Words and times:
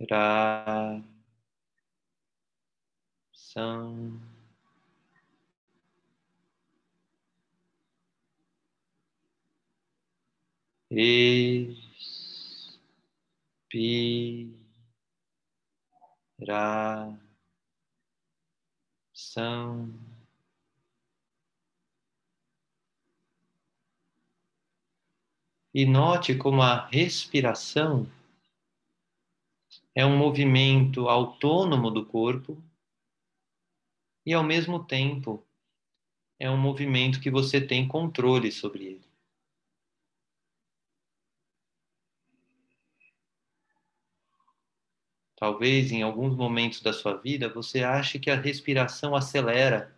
Inspiração. 0.00 0.80
Expiração. 10.90 11.60
E 25.72 25.86
note 25.86 26.34
como 26.34 26.62
a 26.62 26.86
respiração 26.86 28.10
é 29.94 30.06
um 30.06 30.16
movimento 30.16 31.08
autônomo 31.08 31.90
do 31.90 32.06
corpo 32.06 32.62
e, 34.24 34.32
ao 34.32 34.44
mesmo 34.44 34.84
tempo, 34.84 35.44
é 36.38 36.50
um 36.50 36.56
movimento 36.56 37.20
que 37.20 37.30
você 37.30 37.60
tem 37.60 37.86
controle 37.86 38.50
sobre 38.52 38.84
ele. 38.84 39.10
Talvez 45.36 45.90
em 45.90 46.02
alguns 46.02 46.36
momentos 46.36 46.82
da 46.82 46.92
sua 46.92 47.16
vida 47.16 47.48
você 47.48 47.82
ache 47.82 48.18
que 48.18 48.30
a 48.30 48.36
respiração 48.36 49.16
acelera 49.16 49.96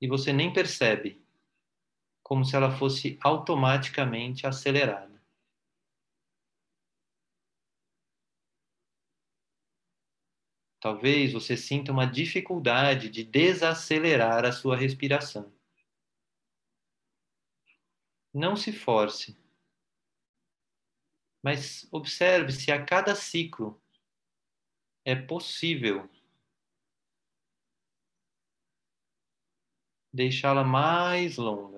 e 0.00 0.06
você 0.06 0.32
nem 0.32 0.52
percebe 0.52 1.20
como 2.22 2.44
se 2.44 2.56
ela 2.56 2.70
fosse 2.70 3.18
automaticamente 3.20 4.46
acelerada. 4.46 5.11
Talvez 10.82 11.32
você 11.32 11.56
sinta 11.56 11.92
uma 11.92 12.04
dificuldade 12.04 13.08
de 13.08 13.22
desacelerar 13.22 14.44
a 14.44 14.50
sua 14.50 14.76
respiração. 14.76 15.54
Não 18.34 18.56
se 18.56 18.72
force, 18.72 19.38
mas 21.40 21.86
observe 21.92 22.50
se 22.50 22.72
a 22.72 22.84
cada 22.84 23.14
ciclo 23.14 23.80
é 25.04 25.14
possível 25.14 26.10
deixá-la 30.12 30.64
mais 30.64 31.36
longa. 31.36 31.71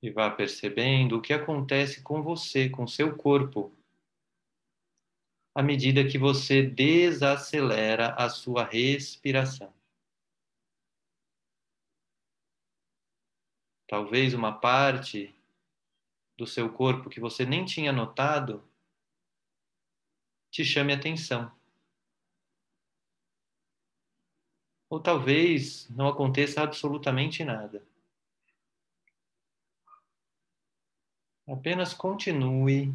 E 0.00 0.10
vá 0.10 0.30
percebendo 0.30 1.16
o 1.16 1.20
que 1.20 1.32
acontece 1.32 2.02
com 2.02 2.22
você, 2.22 2.68
com 2.68 2.86
seu 2.86 3.16
corpo, 3.16 3.72
à 5.54 5.62
medida 5.62 6.06
que 6.06 6.16
você 6.16 6.62
desacelera 6.62 8.14
a 8.14 8.28
sua 8.28 8.64
respiração. 8.64 9.74
Talvez 13.88 14.34
uma 14.34 14.52
parte 14.52 15.34
do 16.36 16.46
seu 16.46 16.72
corpo 16.72 17.10
que 17.10 17.18
você 17.18 17.44
nem 17.44 17.64
tinha 17.64 17.90
notado 17.90 18.62
te 20.50 20.64
chame 20.64 20.92
atenção. 20.92 21.50
Ou 24.88 25.00
talvez 25.00 25.88
não 25.90 26.06
aconteça 26.06 26.62
absolutamente 26.62 27.44
nada. 27.44 27.84
Apenas 31.48 31.94
continue 31.94 32.94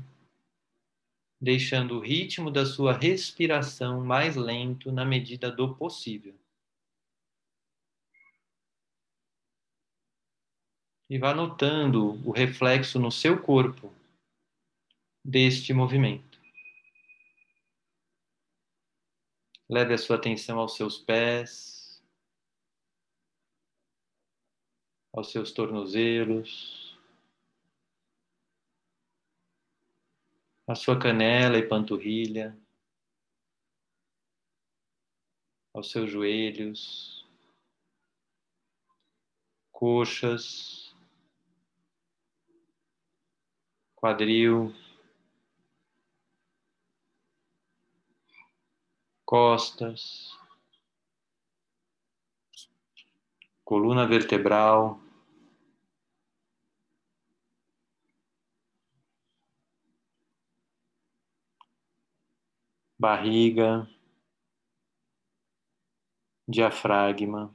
deixando 1.41 1.97
o 1.97 1.99
ritmo 1.99 2.51
da 2.51 2.67
sua 2.67 2.93
respiração 2.93 4.05
mais 4.05 4.35
lento 4.35 4.91
na 4.91 5.03
medida 5.03 5.51
do 5.51 5.75
possível. 5.75 6.35
E 11.09 11.17
vá 11.17 11.33
notando 11.33 12.11
o 12.27 12.31
reflexo 12.31 12.99
no 12.99 13.11
seu 13.11 13.41
corpo 13.41 13.91
deste 15.25 15.73
movimento. 15.73 16.39
Leve 19.67 19.95
a 19.95 19.97
sua 19.97 20.17
atenção 20.17 20.59
aos 20.59 20.75
seus 20.75 20.99
pés, 20.99 21.99
aos 25.11 25.31
seus 25.31 25.51
tornozelos, 25.51 26.82
a 30.67 30.75
sua 30.75 30.97
canela 30.97 31.57
e 31.57 31.67
panturrilha, 31.67 32.57
aos 35.73 35.91
seus 35.91 36.09
joelhos, 36.09 37.27
coxas, 39.71 40.95
quadril, 43.95 44.73
costas, 49.25 50.37
coluna 53.65 54.05
vertebral, 54.05 54.99
barriga, 63.03 63.85
diafragma. 66.47 67.53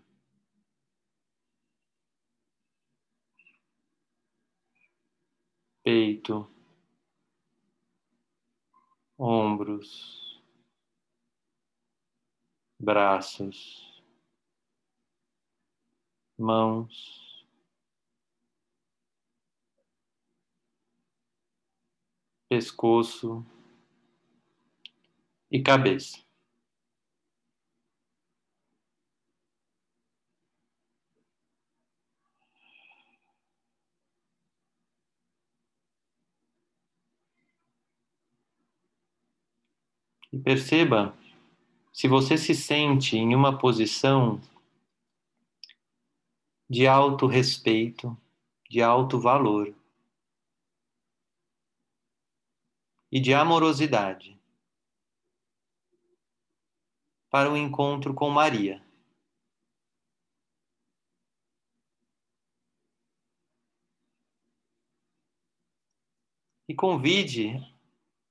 Peito, 5.83 6.47
ombros, 9.17 10.39
braços, 12.79 14.05
mãos, 16.37 17.47
pescoço 22.50 23.47
e 25.50 25.62
cabeça. 25.62 26.19
E 40.33 40.39
perceba 40.39 41.17
se 41.93 42.06
você 42.06 42.37
se 42.37 42.55
sente 42.55 43.17
em 43.17 43.35
uma 43.35 43.59
posição 43.59 44.41
de 46.69 46.87
alto 46.87 47.27
respeito, 47.27 48.17
de 48.69 48.83
alto 48.83 49.19
valor 49.19 49.75
e 53.11 53.19
de 53.19 53.33
amorosidade 53.33 54.38
para 57.31 57.51
o 57.51 57.57
encontro 57.57 58.15
com 58.15 58.31
Maria. 58.31 58.83
E 66.69 66.75
convide 66.75 67.55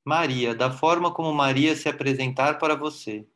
Maria, 0.05 0.55
da 0.55 0.71
forma 0.71 1.13
como 1.13 1.33
Maria 1.33 1.75
se 1.75 1.89
apresentar 1.89 2.59
para 2.59 2.75
você, 2.75 3.27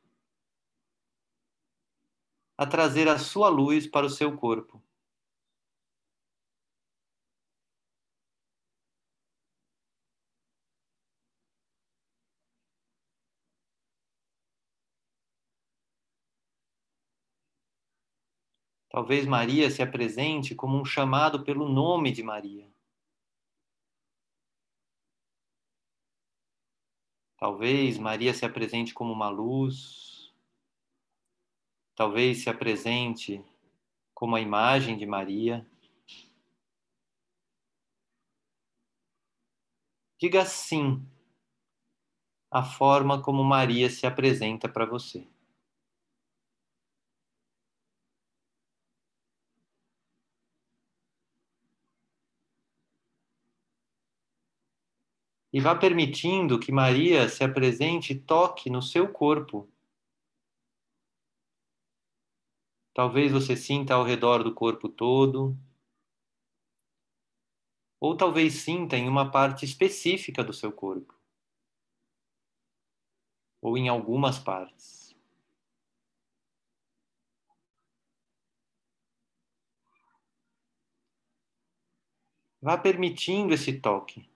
a 2.57 2.65
trazer 2.65 3.07
a 3.07 3.17
sua 3.17 3.49
luz 3.49 3.87
para 3.87 4.05
o 4.05 4.09
seu 4.09 4.37
corpo. 4.37 4.81
Talvez 18.91 19.25
Maria 19.25 19.71
se 19.71 19.81
apresente 19.81 20.53
como 20.53 20.77
um 20.77 20.83
chamado 20.83 21.45
pelo 21.45 21.69
nome 21.69 22.11
de 22.11 22.21
Maria. 22.21 22.69
Talvez 27.37 27.97
Maria 27.97 28.33
se 28.33 28.45
apresente 28.45 28.93
como 28.93 29.13
uma 29.13 29.29
luz. 29.29 30.33
Talvez 31.95 32.43
se 32.43 32.49
apresente 32.49 33.41
como 34.13 34.35
a 34.35 34.41
imagem 34.41 34.97
de 34.97 35.05
Maria. 35.05 35.65
Diga 40.19 40.45
sim 40.45 41.07
à 42.51 42.61
forma 42.61 43.21
como 43.21 43.41
Maria 43.41 43.89
se 43.89 44.05
apresenta 44.05 44.67
para 44.67 44.85
você. 44.85 45.25
E 55.53 55.59
vá 55.59 55.75
permitindo 55.75 56.59
que 56.59 56.71
Maria 56.71 57.27
se 57.27 57.43
apresente 57.43 58.13
e 58.13 58.19
toque 58.19 58.69
no 58.69 58.81
seu 58.81 59.11
corpo. 59.11 59.69
Talvez 62.93 63.31
você 63.31 63.55
sinta 63.55 63.93
ao 63.93 64.03
redor 64.03 64.43
do 64.43 64.53
corpo 64.53 64.87
todo, 64.87 65.57
ou 67.99 68.15
talvez 68.17 68.53
sinta 68.55 68.97
em 68.97 69.07
uma 69.07 69.29
parte 69.29 69.65
específica 69.65 70.43
do 70.43 70.53
seu 70.53 70.71
corpo, 70.71 71.13
ou 73.61 73.77
em 73.77 73.89
algumas 73.89 74.39
partes. 74.39 75.15
Vá 82.61 82.77
permitindo 82.77 83.53
esse 83.53 83.79
toque. 83.79 84.30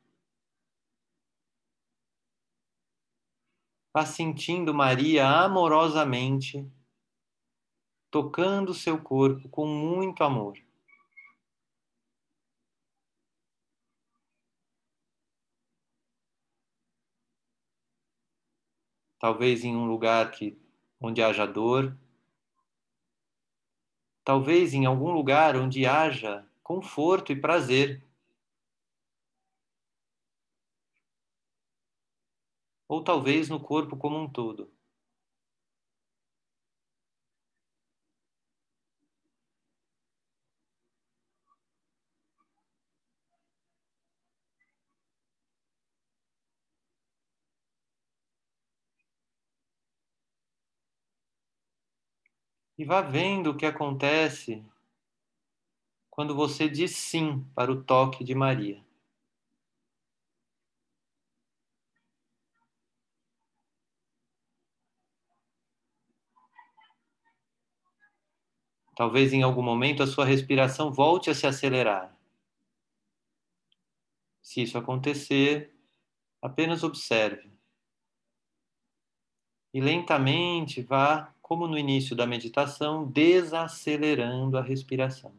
Vá 3.96 4.06
sentindo 4.06 4.74
Maria 4.74 5.26
amorosamente, 5.26 6.70
tocando 8.12 8.74
seu 8.74 9.02
corpo 9.02 9.48
com 9.48 9.66
muito 9.66 10.22
amor. 10.22 10.58
Talvez 19.18 19.64
em 19.64 19.74
um 19.78 19.86
lugar 19.86 20.30
que, 20.32 20.60
onde 21.00 21.24
haja 21.24 21.46
dor, 21.46 21.98
talvez 24.26 24.74
em 24.74 24.86
algum 24.86 25.12
lugar 25.12 25.56
onde 25.56 25.86
haja 25.86 26.46
conforto 26.62 27.32
e 27.32 27.40
prazer. 27.40 28.04
Ou 32.88 33.04
talvez 33.04 33.50
no 33.50 33.60
corpo 33.60 33.98
como 33.98 34.18
um 34.18 34.30
todo. 34.30 34.72
E 52.78 52.86
vá 52.86 53.02
vendo 53.02 53.50
o 53.50 53.58
que 53.58 53.66
acontece 53.66 54.64
quando 56.10 56.34
você 56.34 56.70
diz 56.70 56.96
sim 56.96 57.46
para 57.54 57.72
o 57.72 57.84
toque 57.84 58.24
de 58.24 58.34
Maria. 58.34 58.85
Talvez 68.96 69.34
em 69.34 69.44
algum 69.44 69.62
momento 69.62 70.02
a 70.02 70.08
sua 70.08 70.24
respiração 70.24 70.92
volte 70.92 71.30
a 71.30 71.36
se 71.36 71.46
acelerar. 71.46 72.16
Se 74.42 74.62
isso 74.62 74.78
acontecer, 74.78 75.76
apenas 76.42 76.84
observe. 76.84 77.52
E 79.74 79.82
lentamente 79.82 80.82
vá, 80.82 81.34
como 81.42 81.68
no 81.68 81.78
início 81.78 82.16
da 82.16 82.26
meditação, 82.26 83.06
desacelerando 83.06 84.58
a 84.58 84.62
respiração. 84.62 85.34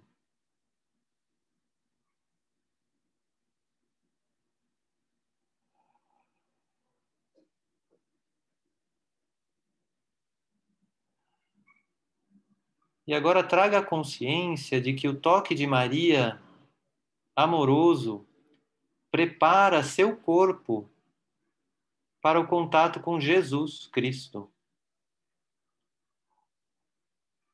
E 13.07 13.15
agora 13.15 13.47
traga 13.47 13.79
a 13.79 13.87
consciência 13.87 14.81
de 14.81 14.93
que 14.93 15.07
o 15.07 15.19
toque 15.19 15.55
de 15.55 15.65
Maria, 15.65 16.43
amoroso, 17.37 18.27
prepara 19.13 19.85
seu 19.85 20.17
corpo 20.17 20.91
para 22.21 22.41
o 22.41 22.49
contato 22.49 23.01
com 23.01 23.21
Jesus 23.21 23.87
Cristo. 23.87 24.53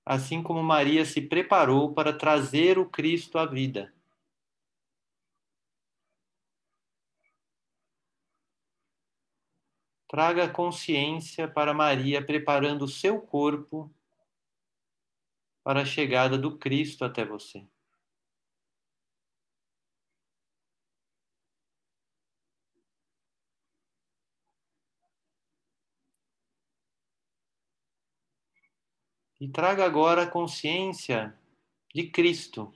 Assim 0.06 0.42
como 0.42 0.62
Maria 0.62 1.04
se 1.04 1.20
preparou 1.20 1.92
para 1.92 2.16
trazer 2.16 2.78
o 2.78 2.88
Cristo 2.88 3.36
à 3.36 3.44
vida. 3.44 3.94
Traga 10.08 10.48
consciência 10.48 11.46
para 11.46 11.74
Maria 11.74 12.24
preparando 12.24 12.88
seu 12.88 13.20
corpo 13.20 13.90
para 15.62 15.82
a 15.82 15.84
chegada 15.84 16.36
do 16.36 16.58
Cristo 16.58 17.04
até 17.04 17.24
você. 17.24 17.66
E 29.40 29.48
traga 29.48 29.84
agora 29.84 30.22
a 30.22 30.30
consciência 30.30 31.36
de 31.92 32.08
Cristo 32.08 32.72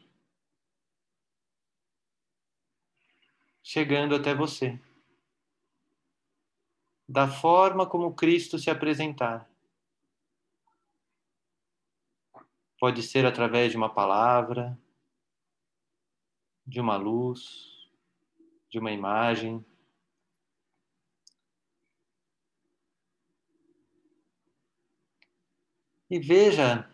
chegando 3.62 4.14
até 4.14 4.34
você. 4.34 4.78
Da 7.08 7.28
forma 7.28 7.88
como 7.88 8.14
Cristo 8.14 8.58
se 8.58 8.70
apresentar. 8.70 9.48
Pode 12.78 13.02
ser 13.02 13.24
através 13.24 13.70
de 13.70 13.76
uma 13.76 13.92
palavra, 13.92 14.78
de 16.66 16.80
uma 16.80 16.96
luz, 16.96 17.88
de 18.68 18.78
uma 18.78 18.92
imagem. 18.92 19.64
E 26.10 26.18
veja 26.18 26.88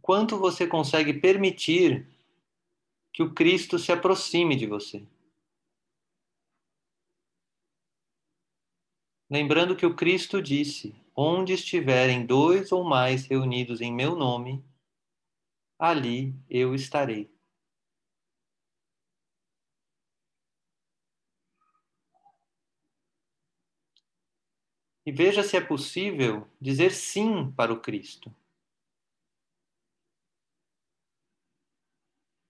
quanto 0.00 0.38
você 0.38 0.66
consegue 0.66 1.14
permitir 1.14 2.06
que 3.12 3.22
o 3.22 3.32
Cristo 3.32 3.78
se 3.78 3.90
aproxime 3.90 4.56
de 4.56 4.66
você. 4.66 5.06
Lembrando 9.28 9.74
que 9.74 9.86
o 9.86 9.96
Cristo 9.96 10.40
disse: 10.40 10.94
Onde 11.16 11.54
estiverem 11.54 12.24
dois 12.24 12.70
ou 12.70 12.84
mais 12.84 13.26
reunidos 13.26 13.80
em 13.80 13.92
meu 13.92 14.14
nome, 14.14 14.64
ali 15.78 16.34
eu 16.48 16.74
estarei. 16.74 17.34
E 25.06 25.12
veja 25.12 25.42
se 25.42 25.56
é 25.56 25.60
possível 25.60 26.48
dizer 26.60 26.90
sim 26.90 27.52
para 27.52 27.72
o 27.72 27.80
Cristo. 27.80 28.34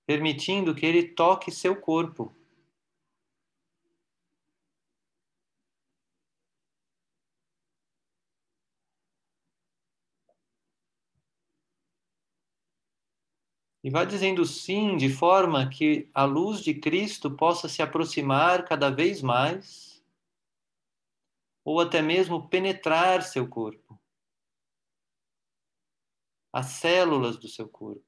Permitindo 0.06 0.74
que 0.74 0.86
ele 0.86 1.08
toque 1.08 1.50
seu 1.50 1.74
corpo. 1.80 2.32
E 13.84 13.90
vá 13.90 14.02
dizendo 14.02 14.46
sim 14.46 14.96
de 14.96 15.10
forma 15.10 15.68
que 15.68 16.08
a 16.14 16.24
luz 16.24 16.60
de 16.60 16.72
Cristo 16.72 17.30
possa 17.30 17.68
se 17.68 17.82
aproximar 17.82 18.64
cada 18.64 18.88
vez 18.88 19.20
mais, 19.20 20.02
ou 21.62 21.78
até 21.78 22.00
mesmo 22.00 22.48
penetrar 22.48 23.22
seu 23.22 23.46
corpo, 23.46 24.00
as 26.50 26.66
células 26.66 27.36
do 27.36 27.46
seu 27.46 27.68
corpo, 27.68 28.02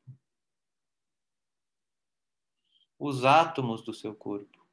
os 2.98 3.26
átomos 3.26 3.82
do 3.82 3.92
seu 3.92 4.14
corpo. 4.14 4.65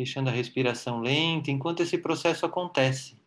Deixando 0.00 0.28
a 0.28 0.32
respiração 0.32 1.02
lenta 1.02 1.50
enquanto 1.50 1.82
esse 1.82 1.98
processo 1.98 2.46
acontece, 2.46 3.20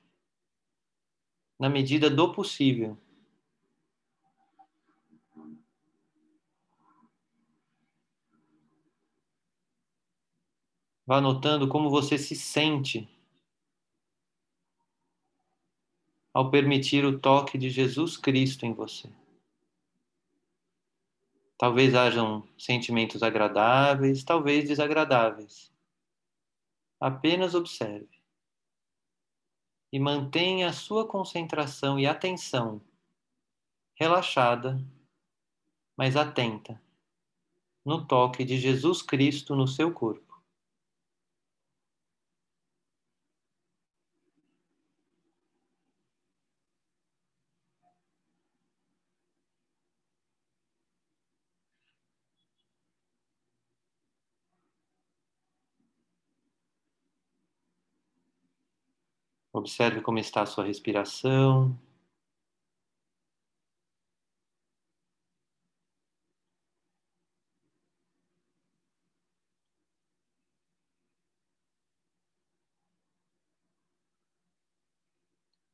na 1.60 1.70
medida 1.70 2.10
do 2.10 2.34
possível. 2.34 2.98
Vá 11.06 11.22
notando 11.22 11.68
como 11.68 11.92
você 11.92 12.18
se 12.18 12.36
sente 12.36 13.08
ao 16.34 16.50
permitir 16.50 17.06
o 17.06 17.20
toque 17.20 17.56
de 17.56 17.70
Jesus 17.70 18.18
Cristo 18.18 18.66
em 18.66 18.74
você. 18.74 19.08
Talvez 21.56 21.94
hajam 21.94 22.48
sentimentos 22.58 23.22
agradáveis, 23.22 24.24
talvez 24.24 24.68
desagradáveis. 24.68 25.73
Apenas 27.06 27.54
observe. 27.54 28.08
E 29.92 30.00
mantenha 30.00 30.70
a 30.70 30.72
sua 30.72 31.06
concentração 31.06 32.00
e 32.00 32.08
atenção 32.08 32.82
relaxada, 33.94 34.82
mas 35.98 36.16
atenta 36.16 36.82
no 37.84 38.08
toque 38.08 38.46
de 38.46 38.58
Jesus 38.58 39.02
Cristo 39.02 39.54
no 39.54 39.68
seu 39.68 39.94
corpo. 39.94 40.23
Observe 59.54 60.02
como 60.02 60.18
está 60.18 60.42
a 60.42 60.46
sua 60.48 60.66
respiração. 60.66 61.80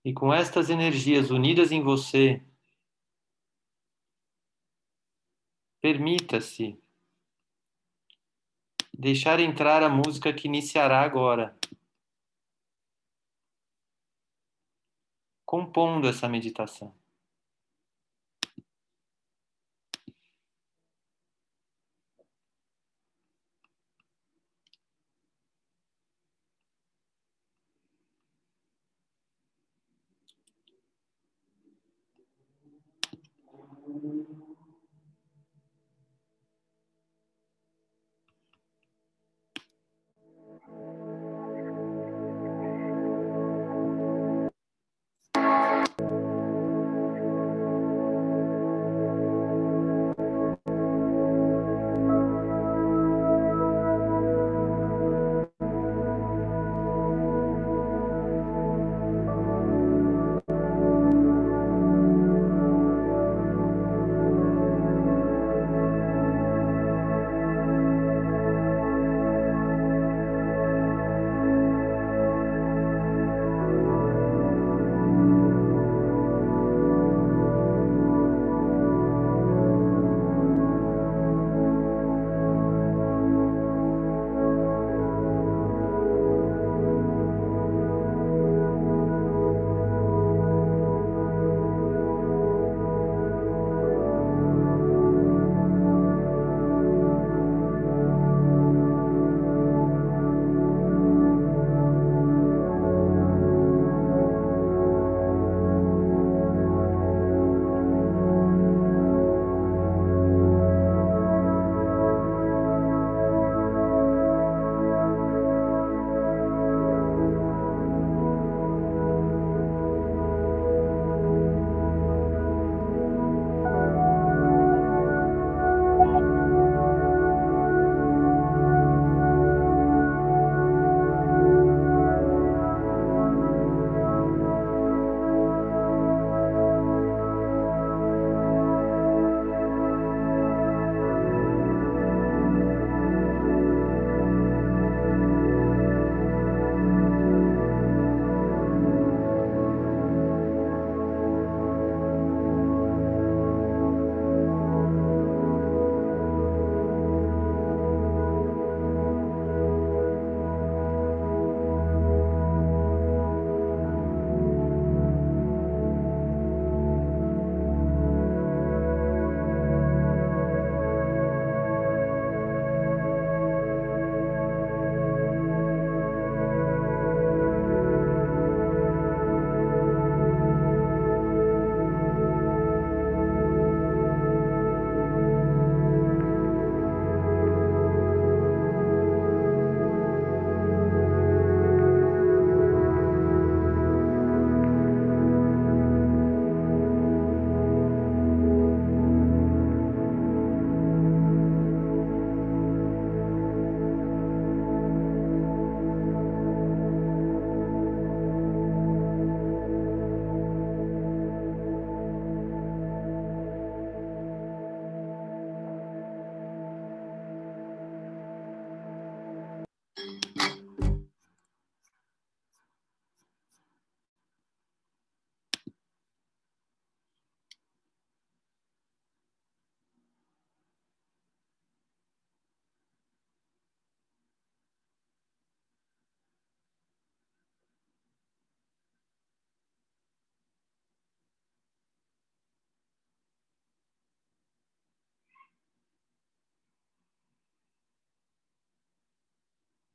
E 0.04 0.14
com 0.14 0.34
estas 0.34 0.70
energias 0.70 1.30
unidas 1.32 1.72
em 1.72 1.82
você, 1.82 2.42
permita-se 5.82 6.78
deixar 8.94 9.40
entrar 9.40 9.84
a 9.84 9.90
música 9.90 10.34
que 10.34 10.48
iniciará 10.48 11.02
agora. 11.02 11.58
Compondo 15.50 16.08
essa 16.08 16.30
meditação. 16.30 16.94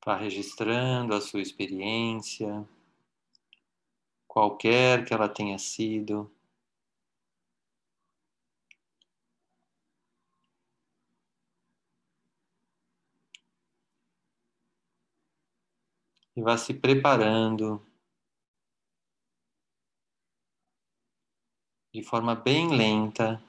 Vá 0.05 0.17
registrando 0.17 1.15
a 1.15 1.21
sua 1.21 1.41
experiência, 1.41 2.69
qualquer 4.29 5.07
que 5.07 5.15
ela 5.15 5.31
tenha 5.31 5.59
sido. 5.59 6.31
E 16.37 16.43
vá 16.43 16.59
se 16.59 16.75
preparando 16.75 17.81
de 21.95 22.03
forma 22.03 22.35
bem 22.35 22.77
lenta, 22.77 23.43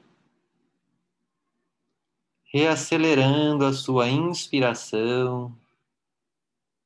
reacelerando 2.46 3.66
a 3.66 3.74
sua 3.74 4.08
inspiração 4.08 5.54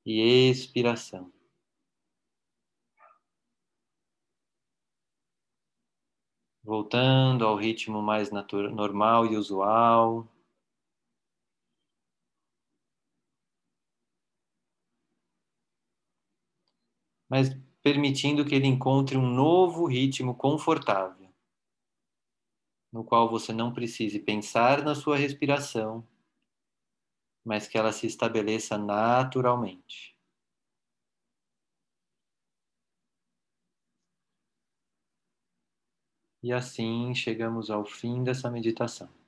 e 0.09 0.49
expiração. 0.49 1.31
Voltando 6.63 7.45
ao 7.45 7.55
ritmo 7.55 8.01
mais 8.01 8.31
normal 8.31 9.27
e 9.27 9.37
usual. 9.37 10.27
Mas 17.29 17.55
permitindo 17.83 18.43
que 18.43 18.55
ele 18.55 18.65
encontre 18.65 19.15
um 19.15 19.27
novo 19.27 19.85
ritmo 19.85 20.33
confortável, 20.33 21.29
no 22.91 23.03
qual 23.03 23.29
você 23.29 23.53
não 23.53 23.71
precise 23.71 24.19
pensar 24.19 24.83
na 24.83 24.95
sua 24.95 25.15
respiração 25.15 26.03
mas 27.43 27.67
que 27.67 27.77
ela 27.77 27.91
se 27.91 28.07
estabeleça 28.07 28.77
naturalmente. 28.77 30.15
E 36.41 36.53
assim 36.53 37.13
chegamos 37.13 37.69
ao 37.69 37.85
fim 37.85 38.23
dessa 38.23 38.49
meditação. 38.49 39.18